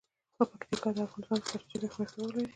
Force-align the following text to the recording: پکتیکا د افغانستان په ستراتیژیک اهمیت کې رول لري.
پکتیکا 0.37 0.89
د 0.95 0.97
افغانستان 1.07 1.39
په 1.41 1.47
ستراتیژیک 1.49 1.83
اهمیت 1.87 2.09
کې 2.09 2.11
رول 2.17 2.29
لري. 2.35 2.47